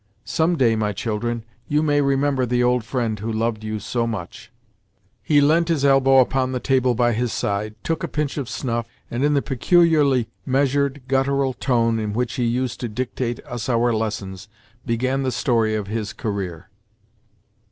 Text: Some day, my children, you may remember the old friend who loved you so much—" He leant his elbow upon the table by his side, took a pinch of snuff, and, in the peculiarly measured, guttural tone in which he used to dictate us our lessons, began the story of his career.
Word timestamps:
Some 0.25 0.57
day, 0.57 0.75
my 0.75 0.93
children, 0.93 1.45
you 1.67 1.83
may 1.83 2.01
remember 2.01 2.47
the 2.47 2.63
old 2.63 2.83
friend 2.83 3.19
who 3.19 3.31
loved 3.31 3.63
you 3.63 3.79
so 3.79 4.07
much—" 4.07 4.49
He 5.21 5.39
leant 5.41 5.67
his 5.67 5.85
elbow 5.85 6.17
upon 6.17 6.51
the 6.53 6.59
table 6.59 6.95
by 6.95 7.13
his 7.13 7.31
side, 7.31 7.75
took 7.83 8.01
a 8.03 8.07
pinch 8.07 8.35
of 8.39 8.49
snuff, 8.49 8.87
and, 9.11 9.23
in 9.23 9.35
the 9.35 9.43
peculiarly 9.43 10.27
measured, 10.43 11.03
guttural 11.07 11.53
tone 11.53 11.99
in 11.99 12.13
which 12.13 12.33
he 12.33 12.45
used 12.45 12.79
to 12.79 12.89
dictate 12.89 13.45
us 13.45 13.69
our 13.69 13.93
lessons, 13.93 14.47
began 14.87 15.21
the 15.21 15.31
story 15.31 15.75
of 15.75 15.85
his 15.85 16.13
career. 16.13 16.71